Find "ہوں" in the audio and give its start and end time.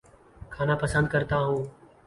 1.37-1.61